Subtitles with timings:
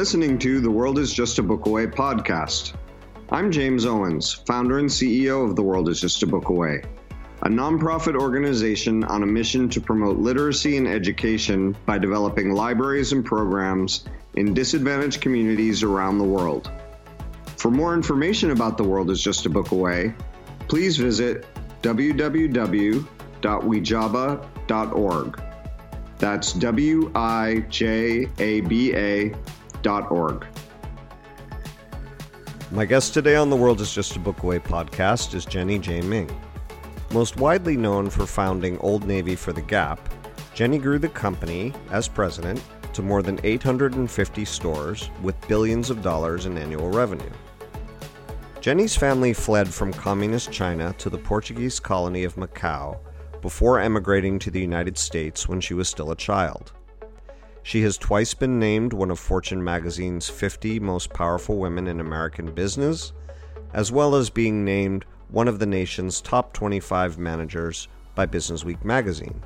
[0.00, 2.72] Listening to The World is Just a Book Away podcast.
[3.30, 6.82] I'm James Owens, founder and CEO of The World is Just a Book Away,
[7.42, 13.22] a nonprofit organization on a mission to promote literacy and education by developing libraries and
[13.22, 16.70] programs in disadvantaged communities around the world.
[17.58, 20.14] For more information about The World is Just a Book Away,
[20.66, 21.44] please visit
[21.82, 23.04] www.wijaba.org.
[26.16, 29.34] That's W I J A B A
[32.70, 36.02] My guest today on The World is Just a Book Away podcast is Jenny J.
[36.02, 36.30] Ming.
[37.12, 39.98] Most widely known for founding Old Navy for the Gap,
[40.54, 42.62] Jenny grew the company, as president,
[42.92, 47.32] to more than 850 stores with billions of dollars in annual revenue.
[48.60, 52.98] Jenny's family fled from communist China to the Portuguese colony of Macau
[53.40, 56.72] before emigrating to the United States when she was still a child.
[57.62, 62.52] She has twice been named one of Fortune magazine's 50 most powerful women in American
[62.52, 63.12] business,
[63.74, 69.42] as well as being named one of the nation's top 25 managers by Businessweek magazine.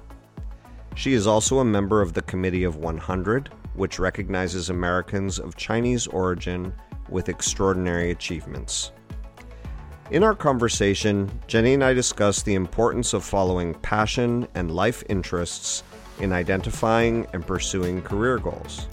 [0.94, 6.06] She is also a member of the Committee of 100, which recognizes Americans of Chinese
[6.06, 6.72] origin
[7.08, 8.92] with extraordinary achievements.
[10.10, 15.82] In our conversation, Jenny and I discuss the importance of following passion and life interests
[16.20, 18.88] in identifying and pursuing career goals.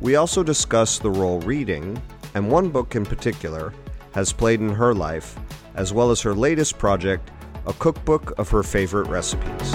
[0.00, 2.00] We also discuss the role reading,
[2.34, 3.72] and one book in particular,
[4.12, 5.36] has played in her life,
[5.74, 7.30] as well as her latest project,
[7.66, 9.74] a cookbook of her favorite recipes.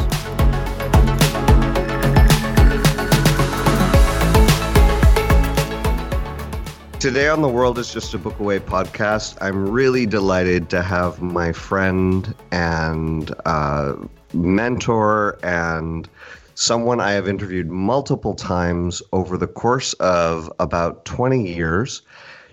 [7.00, 11.22] Today on The World is Just a Book Away podcast, I'm really delighted to have
[11.22, 13.96] my friend and uh,
[14.34, 16.08] mentor and
[16.56, 22.02] someone I have interviewed multiple times over the course of about 20 years,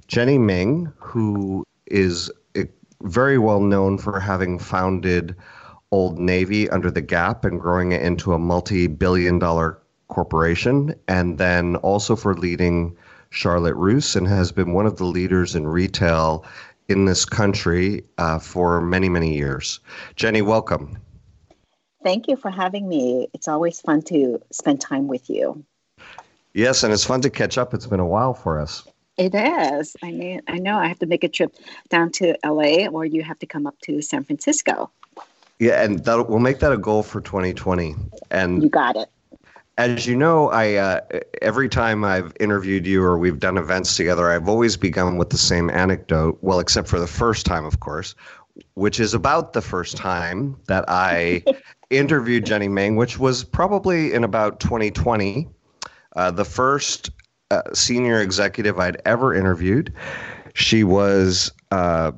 [0.09, 2.31] Jenny Ming, who is
[3.03, 5.35] very well known for having founded
[5.91, 11.39] Old Navy under the Gap and growing it into a multi billion dollar corporation, and
[11.39, 12.97] then also for leading
[13.31, 16.45] Charlotte Russe and has been one of the leaders in retail
[16.89, 19.81] in this country uh, for many, many years.
[20.17, 20.99] Jenny, welcome.
[22.03, 23.28] Thank you for having me.
[23.34, 25.65] It's always fun to spend time with you.
[26.55, 27.75] Yes, and it's fun to catch up.
[27.75, 28.87] It's been a while for us.
[29.16, 29.97] It is.
[30.03, 31.55] I mean, I know I have to make a trip
[31.91, 34.91] down to LA or you have to come up to San Francisco.
[35.59, 37.94] Yeah, and that we'll make that a goal for 2020.
[38.31, 39.11] And you got it
[39.81, 41.00] as you know, I uh,
[41.41, 45.38] every time I've interviewed you or we've done events together, I've always begun with the
[45.38, 46.38] same anecdote.
[46.43, 48.15] Well, except for the first time, of course,
[48.75, 51.43] which is about the first time that I
[51.91, 55.49] interviewed Jenny Ming, which was probably in about 2020.
[56.17, 57.11] Uh, the first
[57.51, 59.93] uh, senior executive I'd ever interviewed.
[60.55, 62.12] She was uh,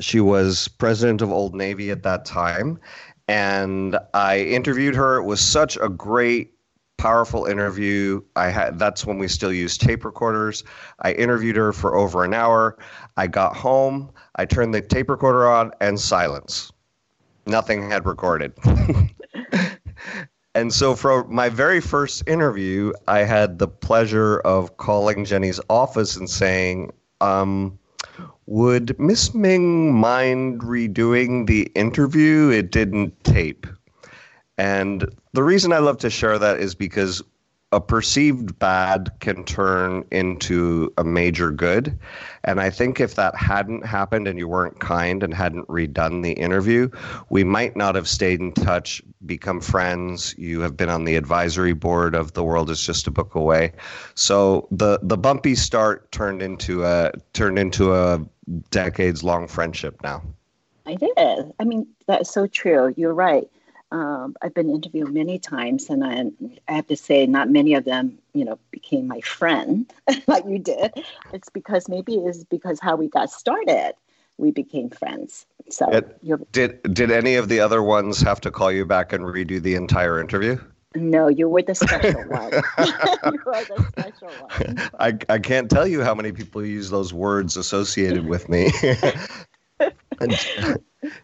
[0.00, 2.80] she was president of Old Navy at that time,
[3.28, 5.16] and I interviewed her.
[5.16, 6.52] It was such a great
[6.96, 8.22] powerful interview.
[8.34, 10.64] I had that's when we still used tape recorders.
[11.00, 12.78] I interviewed her for over an hour.
[13.16, 16.72] I got home, I turned the tape recorder on and silence.
[17.46, 18.52] Nothing had recorded.
[20.54, 26.16] and so for my very first interview, I had the pleasure of calling Jenny's office
[26.16, 27.78] and saying, um,
[28.46, 32.50] would Miss Ming mind redoing the interview?
[32.50, 33.66] It didn't tape.
[34.58, 37.22] And the reason I love to share that is because
[37.72, 41.98] a perceived bad can turn into a major good.
[42.44, 46.32] And I think if that hadn't happened and you weren't kind and hadn't redone the
[46.32, 46.88] interview,
[47.28, 50.32] we might not have stayed in touch, become friends.
[50.38, 53.72] You have been on the advisory board of The World is Just a Book Away.
[54.14, 58.24] So the the bumpy start turned into a turned into a
[58.70, 60.22] decades long friendship now.
[60.86, 61.52] I did.
[61.58, 62.94] I mean, that's so true.
[62.96, 63.50] You're right
[63.96, 66.26] um, I've been interviewed many times, and I,
[66.68, 69.90] I, have to say, not many of them, you know, became my friend
[70.26, 70.92] like you did.
[71.32, 73.94] It's because maybe it's because how we got started,
[74.36, 75.46] we became friends.
[75.70, 79.24] So, it, did did any of the other ones have to call you back and
[79.24, 80.58] redo the entire interview?
[80.94, 82.52] No, you were the special one.
[82.52, 84.90] you were the special one.
[85.00, 88.70] I, I can't tell you how many people use those words associated with me.
[90.20, 90.78] and,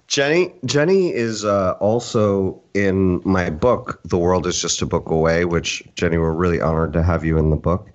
[0.06, 4.00] Jenny Jenny is uh, also in my book.
[4.04, 7.38] The world is just a book away, which Jenny, we're really honored to have you
[7.38, 7.90] in the book,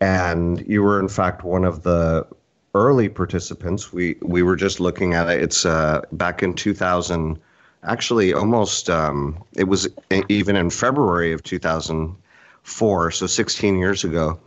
[0.00, 2.26] and you were in fact one of the
[2.74, 3.92] early participants.
[3.92, 5.42] We we were just looking at it.
[5.42, 7.38] It's uh, back in 2000.
[7.84, 9.88] Actually, almost um, it was
[10.28, 14.38] even in February of 2004, so 16 years ago.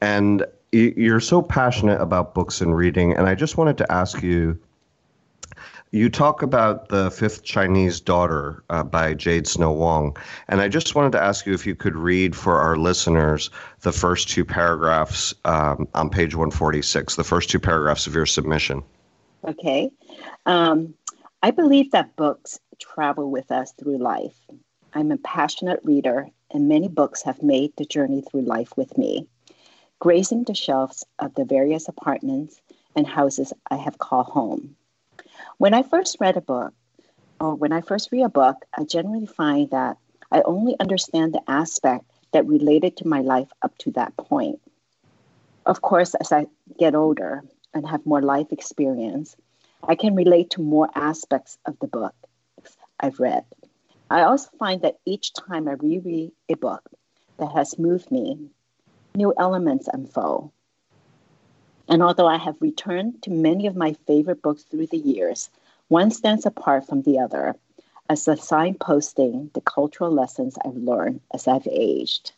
[0.00, 3.12] And you're so passionate about books and reading.
[3.12, 4.58] And I just wanted to ask you
[5.92, 10.16] you talk about the fifth Chinese daughter uh, by Jade Snow Wong,
[10.46, 13.50] and I just wanted to ask you if you could read for our listeners
[13.80, 18.84] the first two paragraphs um, on page 146, the first two paragraphs of your submission.
[19.44, 19.90] Okay.
[20.46, 20.94] Um,
[21.42, 24.38] I believe that books travel with us through life.
[24.94, 29.26] I'm a passionate reader, and many books have made the journey through life with me,
[29.98, 32.60] grazing the shelves of the various apartments
[32.94, 34.76] and houses I have called home.
[35.60, 36.72] When I first read a book,
[37.38, 39.98] or when I first read a book, I generally find that
[40.32, 44.58] I only understand the aspect that related to my life up to that point.
[45.66, 46.46] Of course, as I
[46.78, 49.36] get older and have more life experience,
[49.86, 52.14] I can relate to more aspects of the book
[52.98, 53.44] I've read.
[54.08, 56.88] I also find that each time I reread a book
[57.36, 58.48] that has moved me,
[59.14, 60.52] new elements unfold.
[61.90, 65.50] And although I have returned to many of my favorite books through the years,
[65.88, 67.56] one stands apart from the other
[68.08, 72.30] as a signposting the cultural lessons I've learned as I've aged.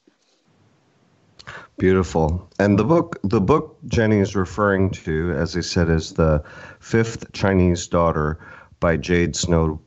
[1.76, 2.48] Beautiful.
[2.58, 6.42] And the book the book Jenny is referring to, as I said, is the
[6.80, 8.38] fifth Chinese daughter
[8.80, 9.80] by Jade Snow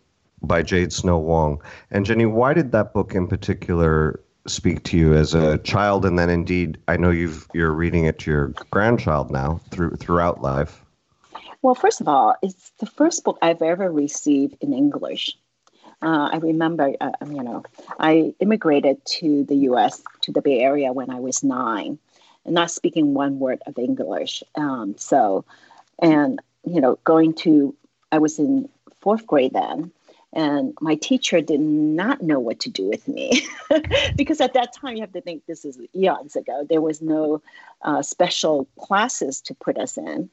[0.43, 1.61] by Jade Snow Wong.
[1.89, 6.17] And Jenny, why did that book in particular speak to you as a child, and
[6.19, 10.81] then indeed, I know you've you're reading it to your grandchild now through throughout life.
[11.61, 15.35] Well, first of all, it's the first book I've ever received in English.
[16.01, 17.63] Uh, I remember, uh, you know,
[17.99, 20.03] I immigrated to the U.S.
[20.21, 21.97] to the Bay Area when I was nine,
[22.45, 24.43] and not speaking one word of English.
[24.55, 25.45] Um, so,
[25.99, 27.75] and you know, going to,
[28.11, 28.69] I was in
[29.01, 29.91] fourth grade then,
[30.35, 33.47] and my teacher did not know what to do with me
[34.17, 36.65] because at that time, you have to think this is eons ago.
[36.69, 37.41] There was no
[37.83, 40.29] uh, special classes to put us in.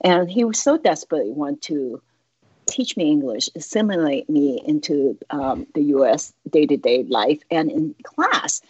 [0.00, 2.00] And he was so desperately want to
[2.66, 7.94] teach me English, assimilate me into um, the US day to day life and in
[8.02, 8.62] class.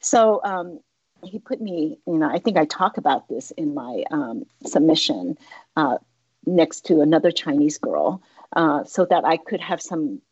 [0.00, 0.80] So um,
[1.22, 5.36] he put me, you know, I think I talk about this in my um, submission
[5.76, 5.98] uh,
[6.46, 8.22] next to another Chinese girl
[8.56, 10.22] uh, so that I could have some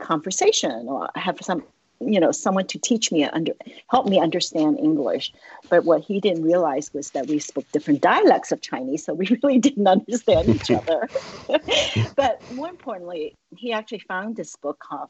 [0.00, 1.62] conversation or have some
[2.00, 3.52] you know someone to teach me under
[3.90, 5.32] help me understand english.
[5.68, 9.26] But what he didn't realize was that we spoke different dialects of chinese so we
[9.42, 11.08] really didn't understand each other.
[12.16, 15.08] But more importantly he actually found this book called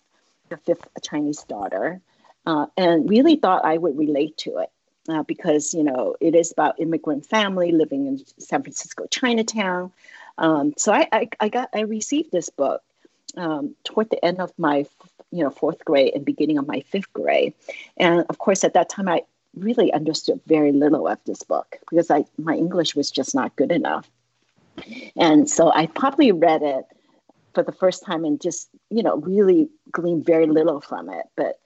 [0.49, 2.01] the fifth chinese daughter
[2.47, 4.71] uh, and really thought i would relate to it
[5.09, 9.93] uh, because you know it is about immigrant family living in san francisco chinatown.
[10.39, 12.83] Um, so I, I, I got i received this book
[13.37, 14.87] um, toward the end of my
[15.31, 17.55] you know fourth grade and beginning of my fifth grade.
[17.97, 19.23] And of course at that time i
[19.55, 23.73] really understood very little of this book because i my english was just not good
[23.73, 24.09] enough.
[25.17, 26.85] And so i probably read it
[27.55, 31.27] for the first time and just you know really gleaned very little from it.
[31.37, 31.59] But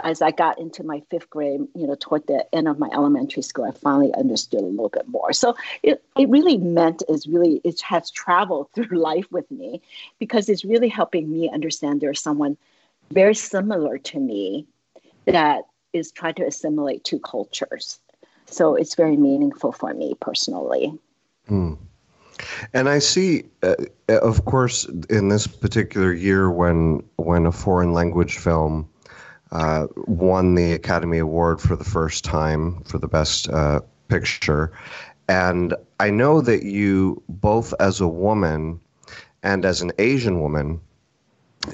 [0.00, 3.42] as I got into my fifth grade, you know, toward the end of my elementary
[3.42, 5.32] school, I finally understood a little bit more.
[5.32, 9.80] So it, it really meant is really, it has traveled through life with me
[10.18, 12.56] because it's really helping me understand there's someone
[13.10, 14.66] very similar to me
[15.26, 18.00] that is trying to assimilate two cultures.
[18.46, 20.92] So it's very meaningful for me personally.
[21.48, 21.74] Hmm.
[22.72, 23.76] And I see, uh,
[24.08, 28.88] of course, in this particular year when when a foreign language film
[29.54, 34.72] uh, won the Academy Award for the first time for the best uh, picture.
[35.28, 38.80] And I know that you, both as a woman
[39.42, 40.80] and as an Asian woman,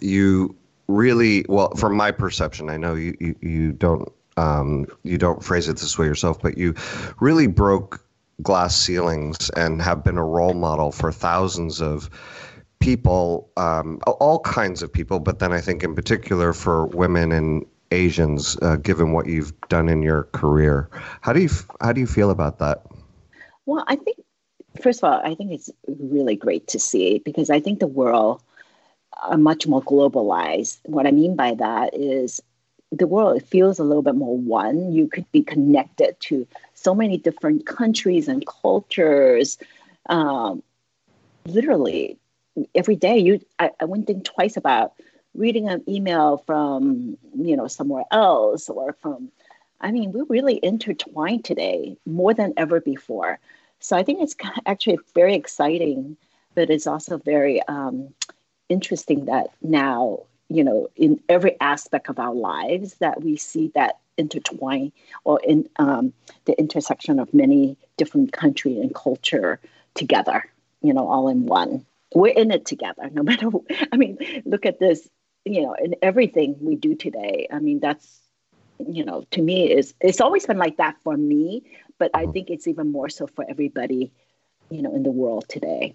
[0.00, 0.54] you
[0.90, 5.68] really well from my perception i know you you, you don't um, you don't phrase
[5.68, 6.74] it this way yourself but you
[7.20, 8.02] really broke
[8.42, 12.08] glass ceilings and have been a role model for thousands of
[12.80, 17.64] people, um, all kinds of people, but then I think in particular for women and
[17.92, 20.88] Asians, uh, given what you've done in your career.
[21.20, 21.48] How do you
[21.80, 22.86] how do you feel about that?
[23.66, 24.18] Well, I think
[24.80, 28.42] first of all, I think it's really great to see because I think the world
[29.22, 30.78] are much more globalized.
[30.84, 32.40] What I mean by that is
[32.92, 34.92] the world feels a little bit more one.
[34.92, 39.58] You could be connected to so many different countries and cultures.
[40.08, 40.62] Um,
[41.46, 42.18] literally,
[42.74, 44.92] every day, you I, I wouldn't think twice about
[45.34, 49.30] reading an email from you know somewhere else or from
[49.80, 53.38] i mean we're really intertwined today more than ever before
[53.78, 54.34] so i think it's
[54.66, 56.16] actually very exciting
[56.56, 58.12] but it's also very um,
[58.68, 64.00] interesting that now you know in every aspect of our lives that we see that
[64.20, 64.92] intertwine
[65.24, 66.12] or in um,
[66.44, 69.58] the intersection of many different country and culture
[69.94, 70.44] together,
[70.82, 71.84] you know, all in one.
[72.14, 73.48] We're in it together, no matter.
[73.92, 75.08] I mean, look at this,
[75.44, 77.46] you know, in everything we do today.
[77.52, 78.20] I mean, that's,
[78.78, 81.62] you know, to me is it's always been like that for me,
[81.98, 82.32] but I mm-hmm.
[82.32, 84.12] think it's even more so for everybody,
[84.70, 85.94] you know, in the world today.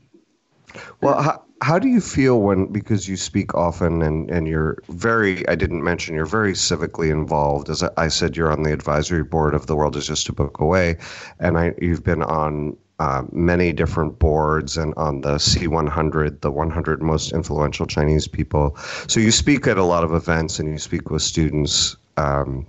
[1.01, 5.48] Well, how, how do you feel when because you speak often and and you're very
[5.48, 7.69] I didn't mention you're very civically involved.
[7.69, 10.60] As I said, you're on the advisory board of The World Is Just a Book
[10.60, 10.98] Away,
[11.39, 17.01] and I you've been on uh, many different boards and on the C100, the 100
[17.01, 18.77] most influential Chinese people.
[19.07, 22.65] So you speak at a lot of events and you speak with students um,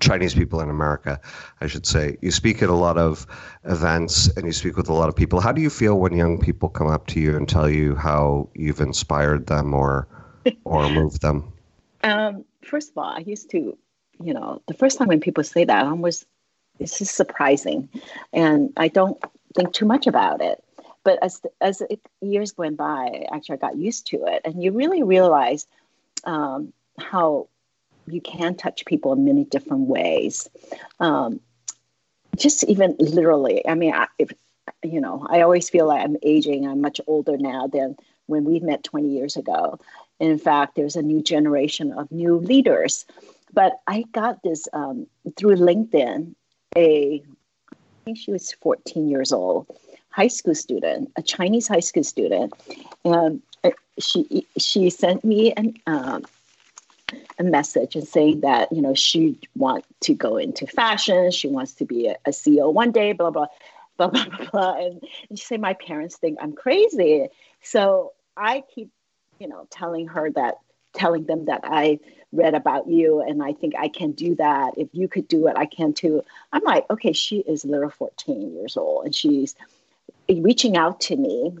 [0.00, 1.20] Chinese people in America,
[1.60, 2.16] I should say.
[2.20, 3.26] You speak at a lot of
[3.64, 5.40] events and you speak with a lot of people.
[5.40, 8.48] How do you feel when young people come up to you and tell you how
[8.54, 10.06] you've inspired them or
[10.64, 11.52] or moved them?
[12.02, 13.76] Um, first of all, I used to,
[14.22, 16.24] you know, the first time when people say that, I was
[16.80, 17.88] this is surprising,
[18.32, 19.22] and I don't
[19.54, 20.64] think too much about it.
[21.04, 24.72] But as as it, years went by, actually, I got used to it, and you
[24.72, 25.66] really realize
[26.24, 27.48] um, how
[28.06, 30.48] you can touch people in many different ways.
[30.98, 31.40] Um,
[32.36, 34.32] just even literally, I mean, I, if,
[34.82, 36.66] you know, I always feel like I'm aging.
[36.66, 37.96] I'm much older now than
[38.26, 39.78] when we met 20 years ago.
[40.18, 43.06] In fact, there's a new generation of new leaders.
[43.52, 45.06] But I got this um,
[45.36, 46.34] through LinkedIn.
[46.76, 47.22] A,
[47.72, 49.66] I think she was 14 years old,
[50.10, 52.52] high school student, a Chinese high school student,
[53.04, 56.24] and uh, she she sent me an um,
[57.38, 61.72] a message and saying that you know she want to go into fashion, she wants
[61.74, 63.46] to be a, a CEO one day, blah blah
[63.96, 64.74] blah blah blah blah.
[64.74, 67.28] And, and she say my parents think I'm crazy,
[67.62, 68.90] so I keep
[69.38, 70.58] you know telling her that
[70.92, 71.98] telling them that I
[72.32, 74.74] read about you and I think I can do that.
[74.76, 76.24] If you could do it, I can too.
[76.52, 79.54] I'm like, okay, she is literally 14 years old and she's
[80.28, 81.56] reaching out to me.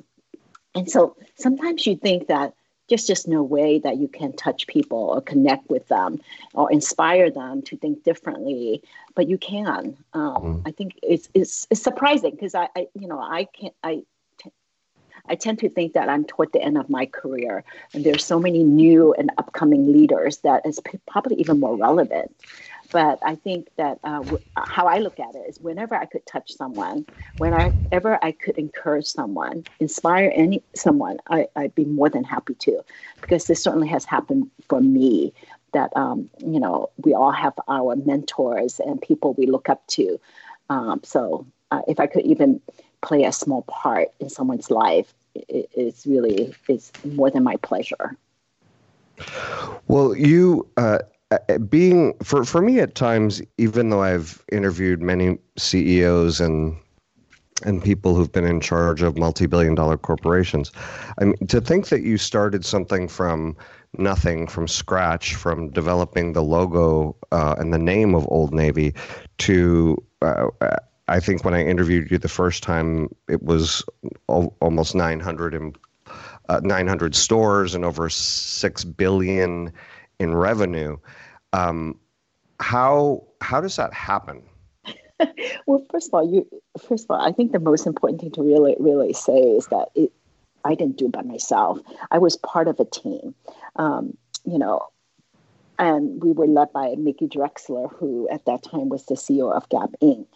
[0.74, 2.54] And so sometimes you think that
[2.90, 6.20] there's just no way that you can touch people or connect with them
[6.54, 8.82] or inspire them to think differently
[9.14, 10.62] but you can um, mm.
[10.66, 14.02] i think it's it's, it's surprising because I, I, you know i can't i
[15.28, 18.40] I tend to think that I'm toward the end of my career, and there's so
[18.40, 22.34] many new and upcoming leaders that is probably even more relevant.
[22.92, 24.24] But I think that uh,
[24.56, 29.06] how I look at it is whenever I could touch someone, whenever I could encourage
[29.06, 32.82] someone, inspire any someone, I, I'd be more than happy to,
[33.20, 35.32] because this certainly has happened for me.
[35.72, 40.20] That um, you know, we all have our mentors and people we look up to.
[40.68, 42.60] Um, so uh, if I could even
[43.02, 48.16] play a small part in someone's life, it, it's really it's more than my pleasure.
[49.88, 50.98] Well, you uh,
[51.30, 56.76] uh, being for for me at times, even though I've interviewed many CEOs and
[57.62, 60.72] and people who've been in charge of multi-billion dollar corporations,
[61.20, 63.54] I mean, to think that you started something from
[63.98, 68.94] nothing, from scratch, from developing the logo uh, and the name of Old Navy,
[69.38, 70.46] to uh,
[71.10, 73.84] I think when I interviewed you the first time, it was
[74.28, 75.76] al- almost 900 and
[76.48, 79.72] uh, 900 stores and over six billion
[80.20, 80.96] in revenue.
[81.52, 81.98] Um,
[82.60, 84.42] how how does that happen?
[85.66, 86.46] well, first of all, you
[86.88, 89.88] first of all, I think the most important thing to really really say is that
[89.96, 90.12] it,
[90.64, 91.80] I didn't do it by myself.
[92.12, 93.34] I was part of a team.
[93.74, 94.88] Um, you know,
[95.78, 99.68] and we were led by Mickey Drexler, who at that time was the CEO of
[99.70, 100.26] Gap Inc.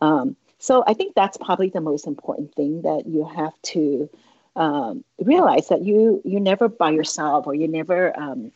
[0.00, 4.08] Um, so I think that's probably the most important thing that you have to
[4.54, 8.52] um, realize that you you're never by yourself or you never um,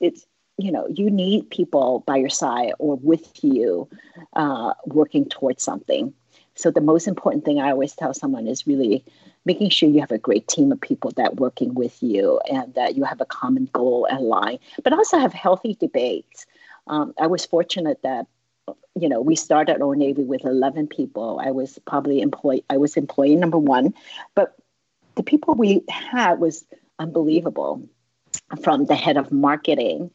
[0.00, 0.26] it's
[0.58, 3.88] you know you need people by your side or with you
[4.34, 6.14] uh, working towards something.
[6.54, 9.04] So the most important thing i always tell someone is really
[9.44, 12.96] making sure you have a great team of people that working with you and that
[12.96, 16.46] you have a common goal and line but also have healthy debates.
[16.86, 18.26] Um, i was fortunate that
[18.98, 22.96] you know we started old navy with 11 people i was probably employee i was
[22.96, 23.92] employee number one
[24.34, 24.56] but
[25.16, 26.64] the people we had was
[26.98, 27.86] unbelievable
[28.62, 30.10] from the head of marketing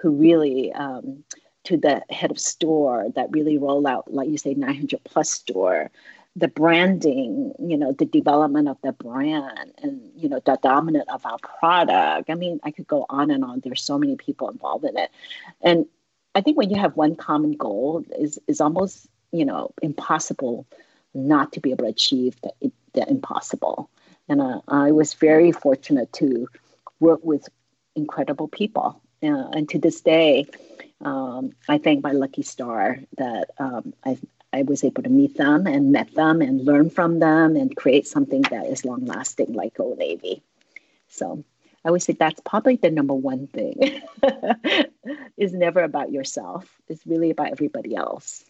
[0.00, 1.22] who really um,
[1.64, 5.90] to the head of store that really roll out, like you say, 900 plus store,
[6.36, 11.26] the branding, you know, the development of the brand and, you know, the dominant of
[11.26, 12.30] our product.
[12.30, 13.60] I mean, I could go on and on.
[13.60, 15.10] There's so many people involved in it.
[15.60, 15.86] And
[16.34, 20.66] I think when you have one common goal is is almost, you know, impossible
[21.14, 23.90] not to be able to achieve the, the impossible.
[24.28, 26.48] And uh, I was very fortunate to
[27.00, 27.48] work with
[27.96, 30.46] incredible people uh, and to this day,
[31.02, 34.18] Um, I thank my lucky star that um, I
[34.52, 38.06] I was able to meet them and met them and learn from them and create
[38.06, 40.42] something that is long lasting like Old Navy.
[41.08, 41.44] So
[41.84, 44.02] I would say that's probably the number one thing.
[45.36, 46.70] is never about yourself.
[46.88, 48.44] It's really about everybody else.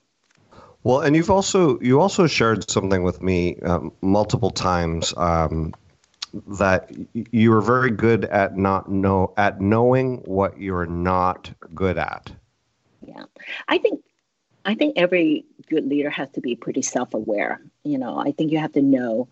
[0.83, 5.75] Well, and you've also you also shared something with me um, multiple times um,
[6.59, 12.33] that you are very good at not know at knowing what you're not good at.
[13.07, 13.25] Yeah,
[13.69, 14.03] I think
[14.65, 17.61] I think every good leader has to be pretty self-aware.
[17.85, 19.29] You know, I think you have to know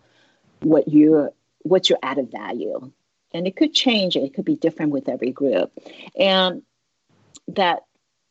[0.61, 1.29] what you
[1.63, 2.91] what's your added value,
[3.33, 4.15] and it could change.
[4.15, 5.71] It could be different with every group,
[6.17, 6.61] and
[7.47, 7.83] that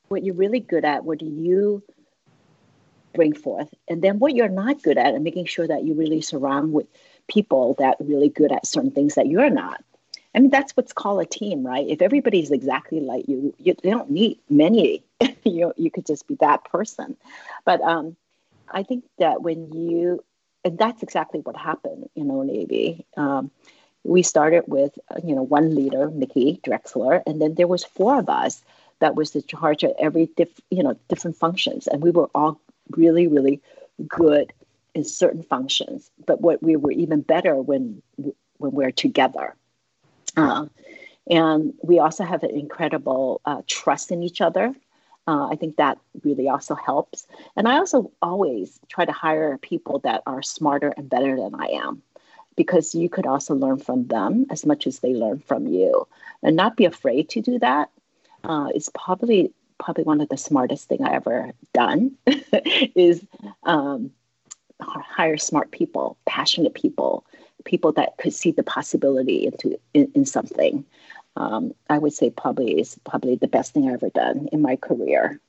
[0.09, 1.05] what you're really good at.
[1.05, 1.83] What do you
[3.15, 6.21] bring forth, and then what you're not good at, and making sure that you really
[6.21, 6.87] surround with
[7.29, 9.83] people that really good at certain things that you're not.
[10.35, 11.87] I mean, that's what's called a team, right?
[11.89, 15.03] If everybody's exactly like you, you don't need many.
[15.45, 17.17] you you could just be that person.
[17.65, 18.17] But um,
[18.71, 20.23] I think that when you,
[20.65, 23.07] and that's exactly what happened in Old Navy.
[23.17, 23.51] Um,
[24.05, 28.29] we started with you know one leader, Mickey Drexler, and then there was four of
[28.29, 28.63] us
[29.01, 32.61] that was in charge of every diff, you know different functions, and we were all
[32.91, 33.61] really really
[34.07, 34.53] good
[34.95, 36.11] in certain functions.
[36.27, 38.03] But what we were even better when
[38.59, 39.55] when we're together.
[40.37, 40.67] Uh,
[41.31, 44.75] and we also have an incredible uh, trust in each other.
[45.27, 47.27] Uh, I think that really also helps.
[47.55, 51.67] And I also always try to hire people that are smarter and better than I
[51.67, 52.03] am
[52.59, 56.07] because you could also learn from them as much as they learn from you
[56.43, 57.89] and not be afraid to do that
[58.43, 62.17] uh, is probably probably one of the smartest thing I ever done
[62.97, 63.25] is
[63.63, 64.11] um,
[64.83, 67.25] hire smart people, passionate people,
[67.65, 70.85] people that could see the possibility into in, in something.
[71.37, 74.75] Um, I would say probably is probably the best thing I've ever done in my
[74.75, 75.41] career.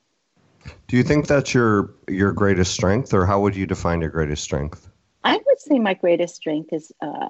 [0.88, 4.44] Do you think that's your your greatest strength, or how would you define your greatest
[4.44, 4.88] strength?
[5.24, 7.30] I would say my greatest strength is uh,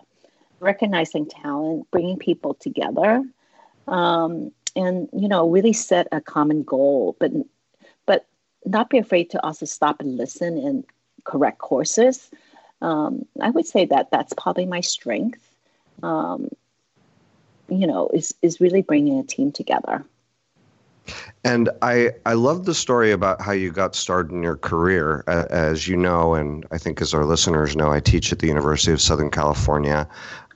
[0.59, 3.23] recognizing talent, bringing people together,
[3.87, 7.31] um, and you know, really set a common goal, but
[8.05, 8.25] but
[8.65, 10.85] not be afraid to also stop and listen and
[11.23, 12.29] correct courses.
[12.81, 15.41] Um, I would say that that's probably my strength.
[16.03, 16.49] Um,
[17.67, 20.05] you know, is is really bringing a team together.
[21.43, 25.23] And I I love the story about how you got started in your career.
[25.27, 28.91] As you know, and I think as our listeners know, I teach at the University
[28.91, 30.07] of Southern California.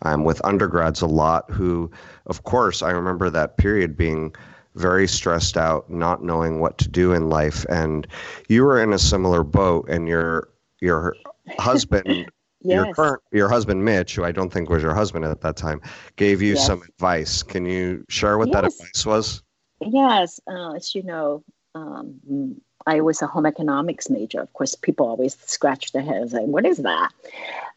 [0.01, 1.89] I'm with undergrads a lot who,
[2.25, 4.35] of course, I remember that period being
[4.75, 7.65] very stressed out, not knowing what to do in life.
[7.69, 8.05] And
[8.49, 10.49] you were in a similar boat, and your
[10.81, 11.15] your
[11.57, 12.03] husband
[12.63, 12.75] yes.
[12.75, 15.81] your current your husband Mitch, who I don't think was your husband at that time,
[16.15, 16.65] gave you yes.
[16.65, 17.43] some advice.
[17.43, 18.53] Can you share what yes.
[18.55, 19.43] that advice was?
[19.91, 21.43] Yes, uh, as you know,
[21.75, 24.41] um, I was a home economics major.
[24.41, 27.11] Of course, people always scratch their heads like, "What is that?"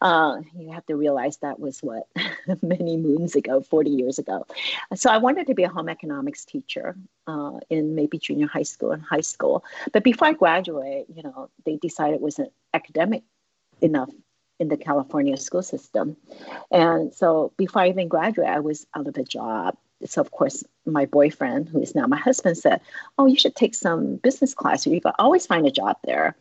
[0.01, 2.07] Uh, you have to realize that was what
[2.61, 4.45] many moons ago, forty years ago.
[4.95, 8.91] So I wanted to be a home economics teacher uh, in maybe junior high school
[8.91, 9.63] and high school.
[9.93, 13.23] But before I graduate, you know, they decided it wasn't academic
[13.81, 14.09] enough
[14.59, 16.17] in the California school system,
[16.71, 20.63] and so before I even graduated, I was out of a job so of course
[20.85, 22.81] my boyfriend who is now my husband said
[23.17, 26.35] oh you should take some business class or you can always find a job there.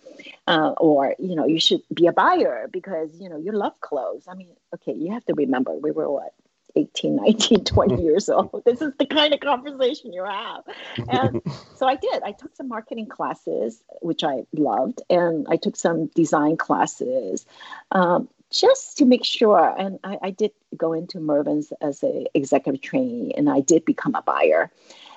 [0.47, 4.25] Uh, or you know you should be a buyer because you know you love clothes.
[4.29, 6.33] I mean okay you have to remember we were what
[6.75, 8.63] 18 19 20 years old.
[8.65, 10.65] This is the kind of conversation you have.
[11.09, 11.43] And
[11.77, 12.23] so i did.
[12.23, 17.47] I took some marketing classes which i loved and i took some design classes.
[17.91, 18.29] Um,
[18.61, 19.75] just to make sure.
[19.79, 24.15] And I, I did go into Mervyn's as a executive trainee, and I did become
[24.15, 24.71] a buyer.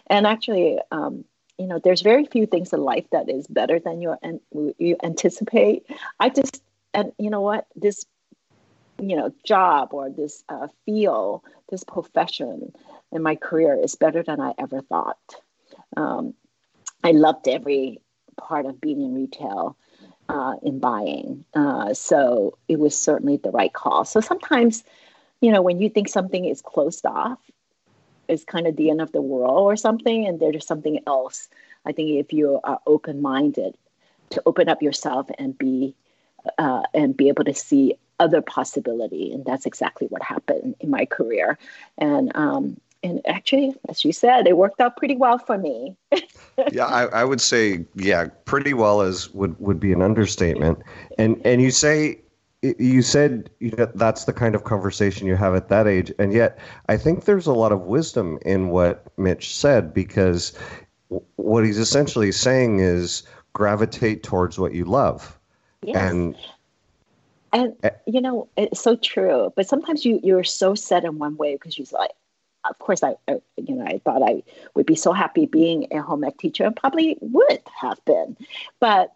[0.08, 1.26] And actually, um,
[1.58, 4.40] you know, there's very few things in life that is better than you and
[4.78, 5.86] you anticipate.
[6.20, 8.06] I just and you know what this
[9.00, 10.68] you know job or this uh,
[11.70, 12.72] this profession
[13.12, 15.18] in my career is better than I ever thought.
[15.96, 16.34] Um,
[17.04, 18.02] I loved every
[18.38, 19.78] part of being in retail
[20.30, 21.44] uh, in buying.
[21.54, 24.06] Uh, so it was certainly the right call.
[24.06, 24.84] So sometimes,
[25.42, 27.40] you know, when you think something is closed off,
[28.28, 31.50] it's kind of the end of the world or something, and there's something else.
[31.84, 33.76] I think if you are open minded
[34.30, 35.96] to open up yourself and be
[36.58, 41.06] uh, and be able to see other possibility, and that's exactly what happened in my
[41.06, 41.58] career.
[41.98, 45.96] And um, and actually, as you said, it worked out pretty well for me.
[46.72, 50.80] yeah, I, I, would say, yeah, pretty well is would would be an understatement.
[51.18, 52.22] And and you say
[52.62, 56.34] you said you know, that's the kind of conversation you have at that age, and
[56.34, 56.60] yet
[56.90, 60.54] I think there's a lot of wisdom in what Mitch said because
[61.38, 65.40] what he's essentially saying is gravitate towards what you love.
[65.82, 65.96] Yes.
[65.96, 66.36] And
[67.54, 71.56] and you know it's so true but sometimes you you're so set in one way
[71.56, 72.12] because you're like
[72.70, 74.44] of course I, I, you know i thought i
[74.76, 78.38] would be so happy being a home ec teacher and probably would have been.
[78.80, 79.14] But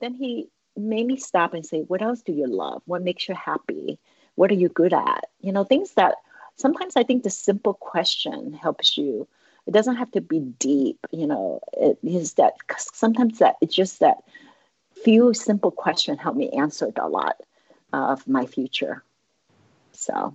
[0.00, 2.82] then he made me stop and say what else do you love?
[2.86, 3.98] What makes you happy?
[4.34, 5.26] What are you good at?
[5.40, 6.16] You know things that
[6.56, 9.26] sometimes i think the simple question helps you.
[9.66, 11.60] It doesn't have to be deep you know.
[11.72, 14.18] It is that sometimes that it's just that
[15.04, 17.36] few simple question help me answer a lot
[17.92, 19.02] of my future.
[19.92, 20.34] So.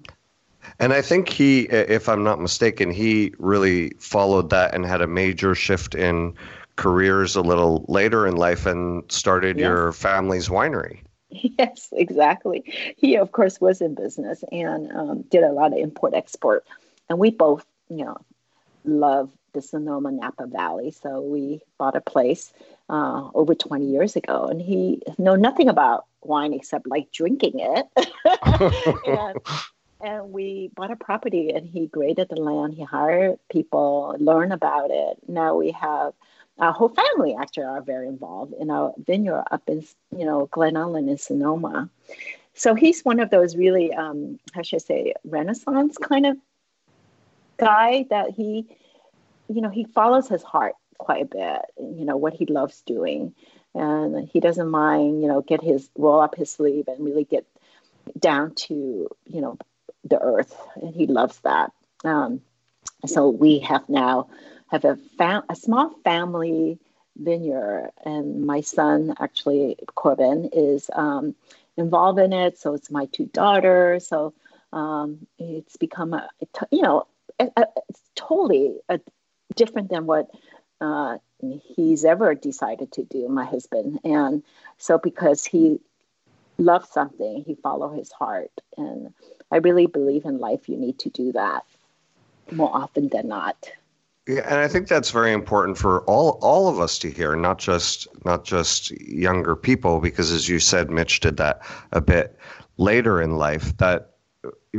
[0.80, 5.08] And I think he, if I'm not mistaken, he really followed that and had a
[5.08, 6.34] major shift in
[6.76, 9.66] careers a little later in life and started yes.
[9.66, 11.00] your family's winery.
[11.34, 12.62] Yes, exactly.
[12.98, 16.66] He, of course, was in business and um, did a lot of import export.
[17.08, 18.18] And we both, you know,
[18.84, 20.92] love the Sonoma Napa Valley.
[20.92, 22.52] So we bought a place
[22.90, 24.48] uh, over 20 years ago.
[24.48, 27.88] And he know nothing about wine except like drinking it.
[29.08, 29.38] and,
[30.04, 32.74] and we bought a property and he graded the land.
[32.74, 35.18] He hired people, learn about it.
[35.28, 36.14] Now we have
[36.60, 39.86] our whole family actually are very involved in our vineyard up in
[40.16, 41.90] you know Glen Ellen in Sonoma.
[42.54, 46.38] So he's one of those really um, how should I say Renaissance kind of
[47.58, 48.68] guy that he
[49.48, 51.62] you know he follows his heart quite a bit.
[51.80, 53.34] You know what he loves doing
[53.74, 57.46] and he doesn't mind, you know, get his roll up his sleeve and really get
[58.20, 59.58] down to, you know,
[60.04, 61.72] the earth, and he loves that.
[62.04, 62.42] Um,
[63.06, 64.30] so we have now
[64.70, 66.80] have a fam- a small family
[67.18, 71.36] vineyard, and my son actually Korbin is um,
[71.78, 72.58] involved in it.
[72.58, 74.08] So it's my two daughters.
[74.08, 74.34] So
[74.74, 76.30] um, it's become a,
[76.72, 77.08] you know,
[77.40, 78.76] a, a, it's totally
[79.56, 80.30] different than what
[80.80, 81.18] uh,
[81.76, 84.00] he's ever decided to do, my husband.
[84.04, 84.44] And
[84.78, 85.80] so because he
[86.58, 88.52] loves something, he follow his heart.
[88.78, 89.14] And
[89.52, 91.64] I really believe in life you need to do that
[92.52, 93.70] more often than not.
[94.28, 97.58] Yeah, and I think that's very important for all all of us to hear, not
[97.58, 101.62] just not just younger people, because as you said, Mitch did that
[101.92, 102.38] a bit
[102.78, 103.76] later in life.
[103.78, 104.12] That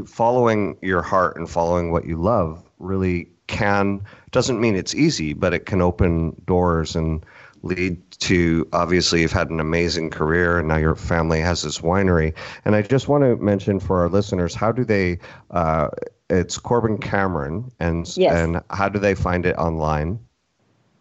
[0.06, 5.52] following your heart and following what you love really can doesn't mean it's easy, but
[5.52, 7.24] it can open doors and
[7.62, 12.34] lead to obviously you've had an amazing career and now your family has this winery.
[12.64, 15.18] And I just want to mention for our listeners, how do they?
[15.50, 15.88] Uh,
[16.30, 18.34] it's Korbin Kameron, and yes.
[18.34, 20.18] and how do they find it online?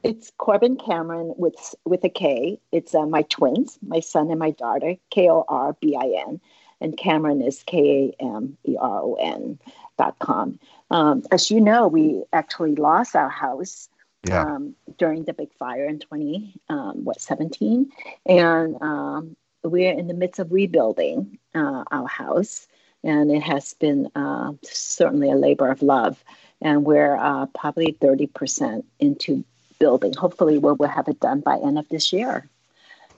[0.03, 2.59] It's Korbin Kameron with with a K.
[2.71, 6.41] It's uh, my twins, my son and my daughter, K O R B I N,
[6.81, 9.57] and Cameron is K A M E R O N
[9.97, 10.59] dot com.
[10.89, 13.87] Um, as you know, we actually lost our house
[14.27, 14.43] yeah.
[14.43, 17.91] um, during the big fire in 20, um, what, 17?
[18.25, 22.67] And um, we're in the midst of rebuilding uh, our house.
[23.03, 26.23] And it has been uh, certainly a labor of love.
[26.61, 29.43] And we're uh, probably 30% into
[29.79, 30.13] building.
[30.13, 32.47] Hopefully, we'll, we'll have it done by end of this year.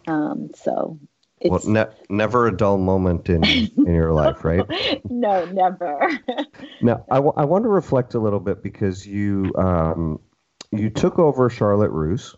[0.08, 0.98] Um, so
[1.46, 4.66] well, ne- never a dull moment in in your life, right?
[5.10, 6.20] no, never.
[6.82, 10.20] now, I, w- I want to reflect a little bit because you um,
[10.78, 12.36] you took over Charlotte Russe,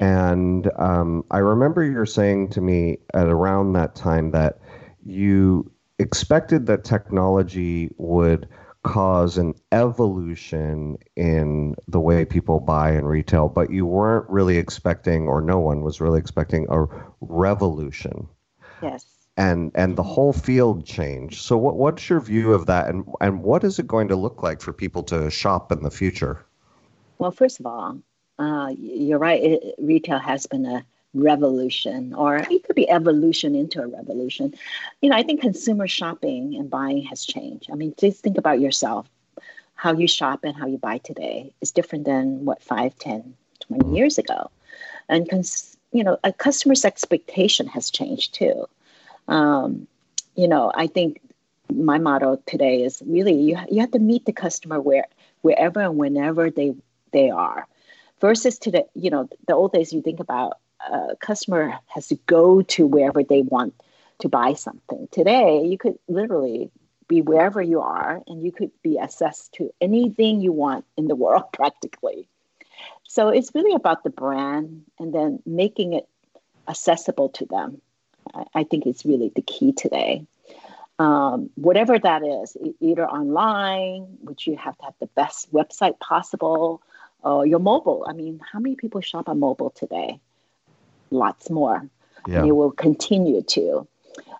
[0.00, 4.58] and um, I remember you were saying to me at around that time that
[5.04, 8.48] you expected that technology would
[8.82, 15.26] cause an evolution in the way people buy and retail, but you weren't really expecting,
[15.26, 16.84] or no one was really expecting, a
[17.20, 18.28] revolution.
[18.82, 19.06] Yes.
[19.36, 21.42] And and the whole field changed.
[21.42, 24.44] So what what's your view of that, and and what is it going to look
[24.44, 26.44] like for people to shop in the future?
[27.18, 27.98] Well, first of all,
[28.38, 29.42] uh, you're right.
[29.42, 34.54] It, retail has been a revolution, or it could be evolution into a revolution.
[35.00, 37.70] You know, I think consumer shopping and buying has changed.
[37.70, 39.08] I mean, just think about yourself.
[39.76, 43.96] How you shop and how you buy today is different than what 5, 10, 20
[43.96, 44.50] years ago.
[45.08, 48.66] And, cons- you know, a customer's expectation has changed too.
[49.28, 49.86] Um,
[50.34, 51.20] you know, I think
[51.72, 55.06] my motto today is really you, you have to meet the customer where
[55.42, 56.74] wherever and whenever they
[57.14, 57.66] they are
[58.20, 60.58] versus to the you know the old days you think about
[60.90, 63.74] a customer has to go to wherever they want
[64.20, 65.08] to buy something.
[65.10, 66.70] Today, you could literally
[67.08, 71.14] be wherever you are and you could be accessed to anything you want in the
[71.14, 72.28] world practically.
[73.04, 76.08] So it's really about the brand and then making it
[76.68, 77.80] accessible to them.
[78.34, 80.26] I, I think it's really the key today.
[80.98, 86.82] Um, whatever that is, either online, which you have to have the best website possible,
[87.24, 88.04] oh, your mobile.
[88.08, 90.20] I mean, how many people shop on mobile today?
[91.10, 91.88] Lots more.
[92.26, 92.38] Yeah.
[92.38, 93.86] And it will continue to.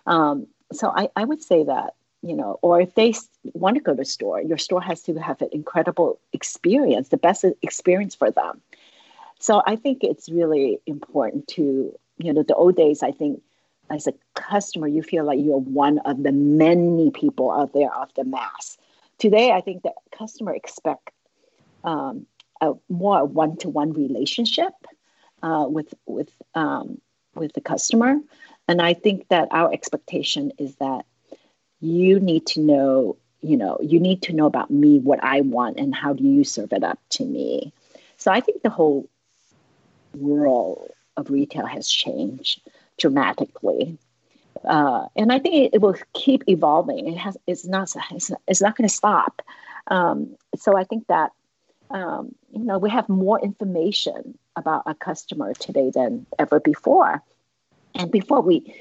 [0.07, 3.15] Um, so I, I would say that, you know, or if they
[3.53, 7.17] want to go to a store, your store has to have an incredible experience, the
[7.17, 8.61] best experience for them.
[9.39, 13.43] So I think it's really important to, you know, the old days, I think
[13.91, 18.13] as a customer, you feel like you're one of the many people out there of
[18.15, 18.79] the mass.
[19.19, 21.11] Today, I think that customer expect
[21.85, 22.27] um,
[22.61, 24.73] a more one-to-one relationship
[25.43, 27.01] uh, with with um,
[27.35, 28.19] with the customer,
[28.69, 31.05] and I think that our expectation is that
[31.81, 35.79] you need to know, you know, you need to know about me, what I want,
[35.79, 37.73] and how do you serve it up to me.
[38.17, 39.09] So I think the whole
[40.15, 42.63] world of retail has changed
[42.99, 43.99] dramatically.
[44.65, 47.07] Uh, and I think it, it, will keep evolving.
[47.07, 49.43] It has, it's not, it's, it's not going to stop.
[49.89, 51.33] Um, so I think that,
[51.95, 57.23] um, you know, we have more information about a customer today than ever before.
[57.95, 58.75] And before we,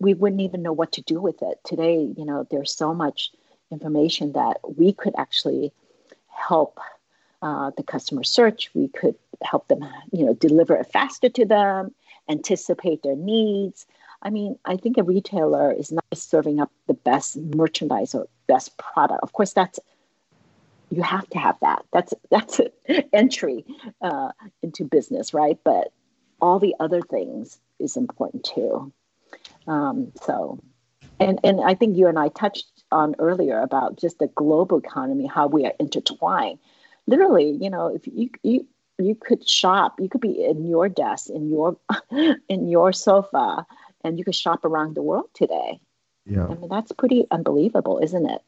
[0.00, 1.60] we wouldn't even know what to do with it.
[1.64, 3.30] Today, you know, there's so much
[3.70, 5.72] information that we could actually
[6.28, 6.80] help
[7.40, 8.70] uh, the customer search.
[8.74, 11.94] We could help them, you know, deliver it faster to them,
[12.28, 13.86] anticipate their needs.
[14.22, 18.76] I mean, I think a retailer is not serving up the best merchandise or best
[18.76, 19.22] product.
[19.22, 19.78] Of course, that's
[20.90, 21.84] you have to have that.
[21.92, 22.70] That's that's an
[23.12, 23.64] entry
[24.00, 24.30] uh,
[24.62, 25.58] into business, right?
[25.64, 25.92] But
[26.40, 28.92] all the other things is important too.
[29.66, 30.60] Um, so,
[31.18, 35.26] and and I think you and I touched on earlier about just the global economy,
[35.26, 36.58] how we are intertwined.
[37.06, 38.66] Literally, you know, if you you
[38.98, 41.76] you could shop, you could be in your desk, in your
[42.48, 43.66] in your sofa,
[44.04, 45.80] and you could shop around the world today.
[46.24, 48.42] Yeah, I mean that's pretty unbelievable, isn't it?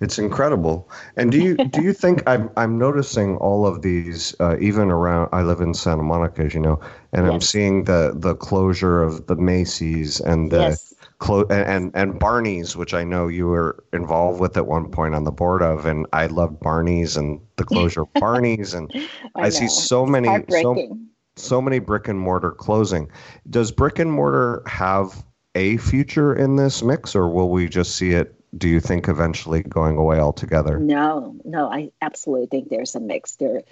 [0.00, 0.90] It's incredible.
[1.16, 5.30] And do you do you think I'm I'm noticing all of these uh, even around?
[5.32, 6.80] I live in Santa Monica, as you know,
[7.12, 7.32] and yes.
[7.32, 10.94] I'm seeing the the closure of the Macy's and the yes.
[11.18, 15.24] clo- and and Barney's, which I know you were involved with at one point on
[15.24, 18.92] the board of, and I love Barney's and the closure of Barney's, and
[19.34, 20.98] I, I see so many so
[21.36, 23.10] so many brick and mortar closing.
[23.48, 28.10] Does brick and mortar have a future in this mix, or will we just see
[28.10, 30.78] it do you think eventually going away altogether?
[30.78, 33.62] No, no, I absolutely think there's a mix there.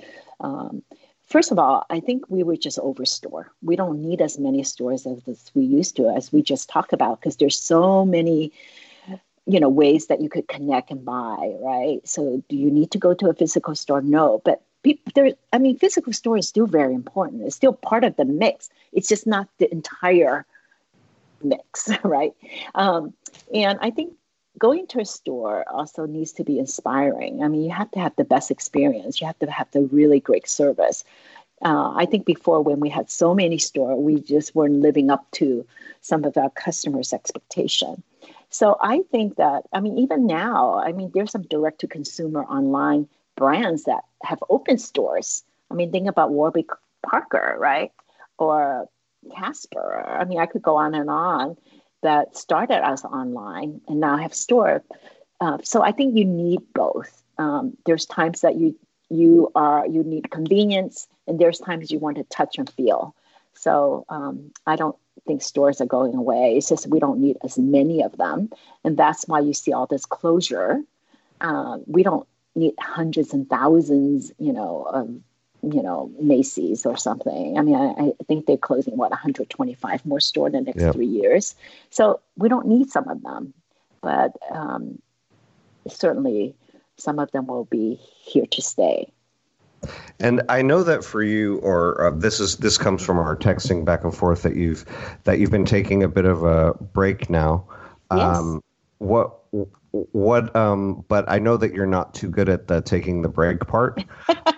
[0.40, 0.82] Um,
[1.26, 3.50] first of all, I think we would just overstore.
[3.62, 7.20] We don't need as many stores as we used to, as we just talked about,
[7.20, 8.52] because there's so many,
[9.46, 12.00] you know, ways that you could connect and buy, right?
[12.04, 14.02] So, do you need to go to a physical store?
[14.02, 14.62] No, but
[15.14, 15.30] there.
[15.52, 17.42] I mean, physical store is still very important.
[17.42, 18.68] It's still part of the mix.
[18.92, 20.44] It's just not the entire
[21.42, 22.34] mix, right?
[22.74, 23.14] Um,
[23.54, 24.12] and I think
[24.58, 27.42] going to a store also needs to be inspiring.
[27.42, 29.20] I mean, you have to have the best experience.
[29.20, 31.04] You have to have the really great service.
[31.62, 35.30] Uh, I think before, when we had so many stores, we just weren't living up
[35.32, 35.66] to
[36.00, 38.02] some of our customers' expectation.
[38.50, 42.44] So I think that, I mean, even now, I mean, there's some direct to consumer
[42.44, 45.42] online brands that have open stores.
[45.70, 46.66] I mean, think about Warby
[47.02, 47.90] Parker, right?
[48.38, 48.88] Or
[49.34, 50.04] Casper.
[50.06, 51.56] I mean, I could go on and on
[52.04, 54.84] that started as online and now have store.
[55.40, 57.22] Uh, so I think you need both.
[57.38, 58.76] Um, there's times that you
[59.10, 63.14] you are you need convenience, and there's times you want to touch and feel.
[63.54, 66.54] So um, I don't think stores are going away.
[66.56, 68.50] It's just we don't need as many of them,
[68.84, 70.82] and that's why you see all this closure.
[71.40, 75.08] Uh, we don't need hundreds and thousands, you know, of
[75.72, 77.58] you know, Macy's or something.
[77.58, 80.94] I mean, I, I think they're closing what 125 more stores in the next yep.
[80.94, 81.54] three years.
[81.90, 83.54] So we don't need some of them,
[84.00, 85.00] but um,
[85.88, 86.54] certainly
[86.96, 89.10] some of them will be here to stay.
[90.18, 93.84] And I know that for you, or uh, this is this comes from our texting
[93.84, 94.84] back and forth that you've
[95.24, 97.66] that you've been taking a bit of a break now.
[98.10, 98.38] Yes.
[98.38, 98.62] Um,
[98.98, 99.40] what
[100.12, 103.60] what um but i know that you're not too good at the taking the break
[103.60, 104.04] part.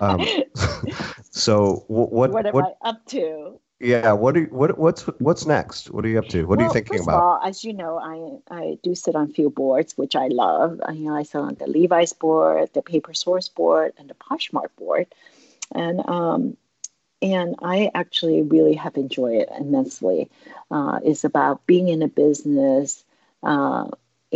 [0.01, 0.21] Um
[1.31, 3.61] so what what am what, i up to?
[3.81, 5.91] Yeah what are you, what what's what's next?
[5.91, 6.45] What are you up to?
[6.47, 7.23] What well, are you thinking about?
[7.23, 10.81] all, as you know i i do sit on few boards which i love.
[10.87, 14.15] I, you know i sit on the levi's board the paper source board and the
[14.15, 15.07] poshmark board.
[15.75, 16.57] And um
[17.23, 20.31] and I actually really have enjoyed it immensely.
[20.71, 23.05] Uh, it's about being in a business,
[23.43, 23.89] uh,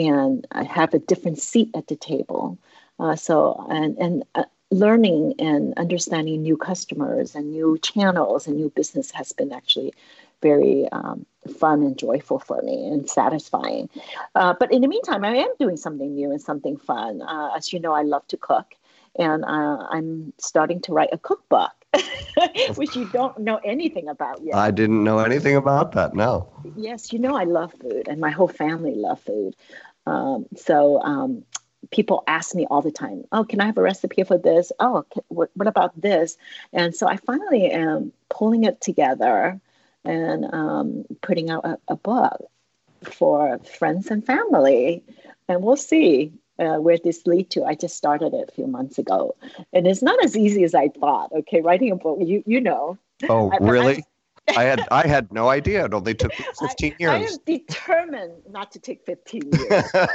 [0.08, 2.58] and I have a different seat at the table.
[2.98, 8.70] Uh, so and and uh, learning and understanding new customers and new channels and new
[8.70, 9.92] business has been actually
[10.42, 11.26] very um,
[11.58, 13.88] fun and joyful for me and satisfying.
[14.34, 17.20] Uh, but in the meantime, I am doing something new and something fun.
[17.22, 18.74] Uh, as you know, I love to cook.
[19.18, 21.72] and uh, I'm starting to write a cookbook.
[22.76, 24.54] which you don't know anything about yet.
[24.54, 26.14] I didn't know anything about that.
[26.14, 26.48] No.
[26.76, 29.56] Yes, you know I love food, and my whole family love food.
[30.06, 31.44] Um, so um,
[31.90, 34.72] people ask me all the time, "Oh, can I have a recipe for this?
[34.80, 36.36] Oh, can, what, what about this?"
[36.72, 39.60] And so I finally am pulling it together
[40.04, 42.42] and um, putting out a, a book
[43.04, 45.02] for friends and family,
[45.48, 47.64] and we'll see uh, where this lead to.
[47.64, 49.34] I just started it a few months ago,
[49.72, 51.32] and it's not as easy as I thought.
[51.32, 52.98] Okay, writing a book, you you know.
[53.28, 53.98] Oh, I, really?
[53.98, 54.02] I
[54.48, 55.84] had I had no idea.
[55.84, 57.10] It only took 15 years.
[57.10, 59.90] I, I am determined not to take 15 years.
[59.90, 60.06] So,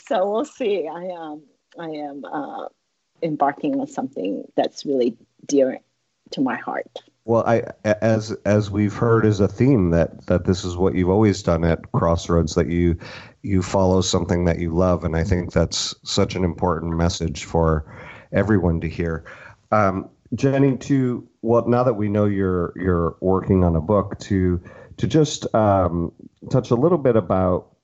[0.06, 0.88] so we'll see.
[0.88, 1.42] I am
[1.78, 2.68] I am uh,
[3.22, 5.16] embarking on something that's really
[5.46, 5.80] dear
[6.30, 7.02] to my heart.
[7.26, 11.08] Well, I as as we've heard is a theme that that this is what you've
[11.08, 12.98] always done at Crossroads that you
[13.42, 17.86] you follow something that you love, and I think that's such an important message for
[18.32, 19.24] everyone to hear.
[19.72, 24.60] Um, Jenny, to well, now that we know you're you're working on a book, to
[24.96, 26.12] to just um,
[26.50, 27.74] touch a little bit about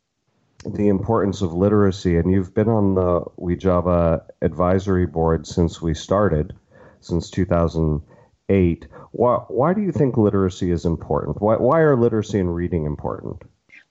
[0.64, 6.54] the importance of literacy, and you've been on the WJABA advisory board since we started,
[7.00, 8.86] since 2008.
[9.12, 11.40] Why, why do you think literacy is important?
[11.40, 13.42] Why, why are literacy and reading important?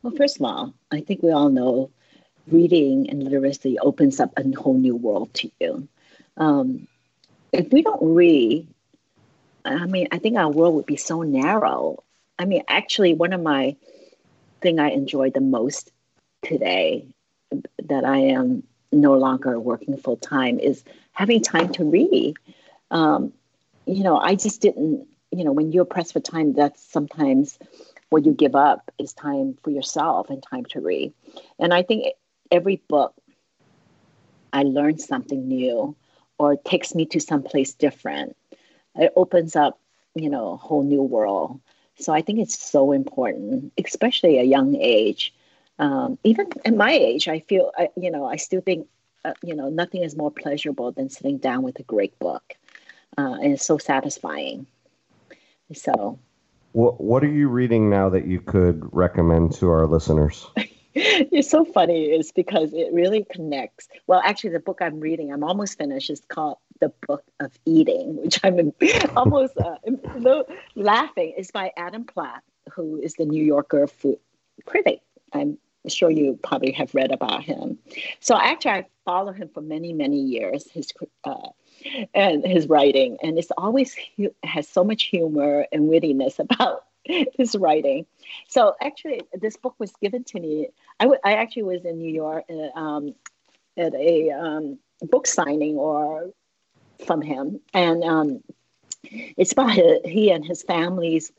[0.04, 1.90] Well, first of all, I think we all know
[2.48, 5.88] reading and literacy opens up a whole new world to you.
[6.38, 6.88] Um,
[7.52, 8.68] if we don't read,
[9.66, 12.04] I mean, I think our world would be so narrow.
[12.38, 13.76] I mean, actually, one of my
[14.62, 15.92] thing I enjoy the most
[16.44, 17.06] today
[17.84, 22.36] that I am no longer working full time is having time to read.
[22.92, 23.34] Um,
[23.86, 27.60] you know, I just didn't, you know, when you're pressed for time, that's sometimes
[28.10, 31.14] what you give up is time for yourself and time to read.
[31.60, 32.14] And I think
[32.52, 33.14] every book,
[34.52, 35.96] I learn something new
[36.40, 38.36] or takes me to someplace different.
[38.96, 39.80] It opens up,
[40.16, 41.60] you know, a whole new world.
[42.00, 45.34] So I think it's so important, especially a young age.
[45.78, 48.88] Um, even at my age, I feel, I, you know, I still think,
[49.24, 52.56] uh, you know, nothing is more pleasurable than sitting down with a great book
[53.18, 54.66] uh, and it's so satisfying.
[55.74, 56.20] So,
[56.72, 60.48] what what are you reading now that you could recommend to our listeners?
[60.96, 63.88] it's so funny is because it really connects.
[64.08, 68.16] Well, actually, the book I'm reading, I'm almost finished, is called The Book of Eating,
[68.18, 68.74] which I'm
[69.16, 69.76] almost uh,
[70.76, 71.34] laughing.
[71.38, 74.18] is by Adam Platt, who is the New Yorker food
[74.66, 75.02] critic.
[75.32, 77.78] I'm sure you probably have read about him.
[78.20, 80.70] So actually, I followed him for many, many years.
[80.72, 80.92] His
[81.24, 81.50] uh,
[82.14, 83.96] and his writing, and it's always
[84.44, 86.86] has so much humor and wittiness about
[87.38, 88.06] his writing.
[88.48, 90.70] So actually, this book was given to me.
[91.00, 93.16] I, w- I actually was in New York uh, um,
[93.78, 96.30] at a um, book signing or
[97.06, 98.44] from him, and um,
[99.04, 101.32] it's about his, he and his family's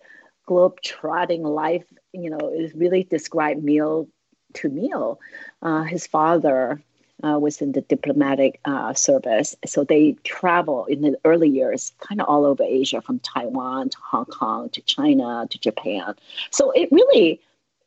[0.47, 1.85] globe trotting life.
[2.13, 4.09] You know, is really described meal
[4.55, 5.21] to meal.
[5.63, 6.83] Uh, his father
[7.25, 9.57] uh, was in the diplomatic uh, service.
[9.67, 13.99] So they travel in the early years kind of all over Asia, from Taiwan to
[14.03, 16.15] Hong Kong to China to Japan.
[16.51, 17.41] So it really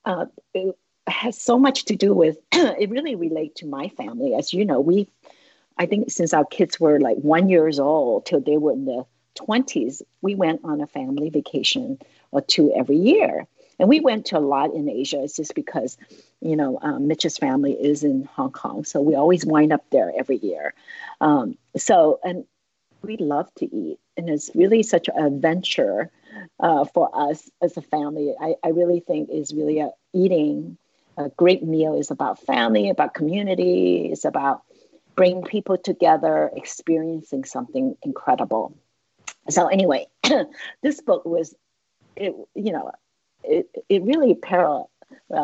[0.06, 4.36] uh, it has so much to do with, it really relate to my family.
[4.36, 5.08] As you know, we,
[5.78, 9.06] I think since our kids were like one years old till they were in the
[9.36, 12.00] 20s, we went on a family vacation
[12.32, 13.48] or two every year.
[13.80, 15.24] And we went to a lot in Asia.
[15.24, 15.98] It's just because,
[16.42, 18.86] you know, um, Mitch's family is in Hong Kong.
[18.86, 20.74] So we always wind up there every year.
[21.22, 22.46] Um, so, and
[23.02, 24.00] we love to eat.
[24.16, 26.12] And it's really such an adventure
[26.60, 28.34] uh, for us as a family.
[28.40, 30.78] I, I really think is really a, eating
[31.18, 34.64] a great meal is about family, about community, it's about
[35.16, 38.76] bringing people together, experiencing something incredible.
[39.50, 40.08] So anyway,
[40.82, 41.54] this book was,
[42.16, 42.92] it, you know,
[43.44, 44.90] it, it really parallels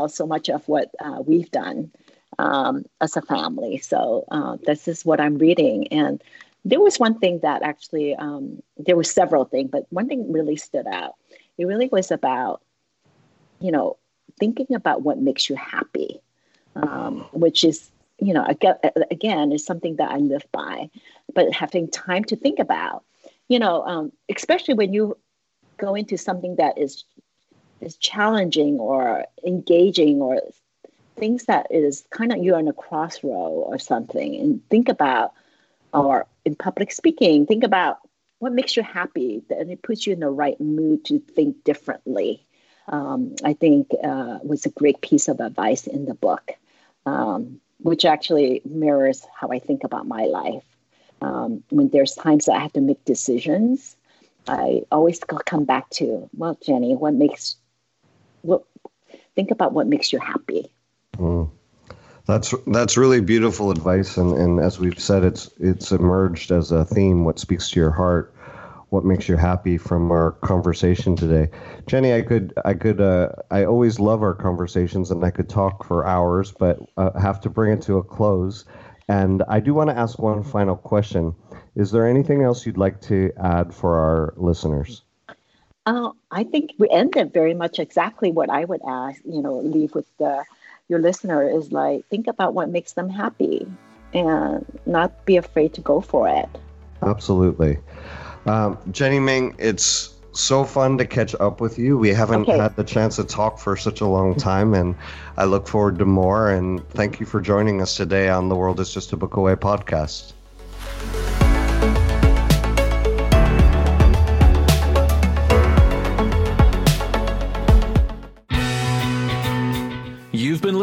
[0.08, 1.91] so much of what uh, we've done
[2.38, 3.78] um, as a family.
[3.78, 5.88] So uh, this is what I'm reading.
[5.89, 6.24] And
[6.66, 10.56] there was one thing that actually, um, there were several things, but one thing really
[10.56, 11.16] stood out.
[11.58, 12.62] It really was about,
[13.60, 13.97] you know,
[14.39, 16.22] thinking about what makes you happy,
[16.76, 18.76] um, which is, you know, again,
[19.12, 20.89] again, is something that I live by,
[21.34, 23.04] but having time to think about,
[23.47, 25.18] you know, um, especially when you
[25.78, 27.04] go into something that is
[27.82, 30.41] is challenging or engaging or
[31.17, 34.36] things that is kind of you're on a crossroad or something.
[34.36, 35.34] And think about
[35.93, 37.97] or in public speaking think about
[38.39, 42.45] what makes you happy and it puts you in the right mood to think differently.
[42.88, 46.51] Um, i think uh, was a great piece of advice in the book
[47.05, 50.63] um, which actually mirrors how i think about my life.
[51.21, 53.97] Um, when there's times that I have to make decisions,
[54.47, 57.57] I always come back to, well, Jenny, what makes
[58.41, 58.63] what
[59.35, 60.71] think about what makes you happy.
[61.17, 61.49] Mm.
[62.25, 66.85] That's that's really beautiful advice, and, and as we've said, it's it's emerged as a
[66.85, 67.25] theme.
[67.25, 68.35] What speaks to your heart,
[68.89, 71.49] what makes you happy from our conversation today,
[71.87, 72.13] Jenny.
[72.13, 76.05] I could I could uh, I always love our conversations, and I could talk for
[76.05, 78.65] hours, but uh, have to bring it to a close.
[79.07, 81.33] And I do want to ask one final question.
[81.75, 85.01] Is there anything else you'd like to add for our listeners?
[85.86, 89.95] Uh, I think we ended very much exactly what I would ask, you know, leave
[89.95, 90.43] with the,
[90.88, 93.67] your listener is like, think about what makes them happy
[94.13, 96.49] and not be afraid to go for it.
[97.01, 97.80] Absolutely.
[98.45, 101.97] Um, Jenny Ming, it's so fun to catch up with you.
[101.97, 102.57] We haven't okay.
[102.57, 104.95] had the chance to talk for such a long time, and
[105.38, 106.51] I look forward to more.
[106.51, 109.55] And thank you for joining us today on The World is Just a Book Away
[109.55, 110.34] podcast.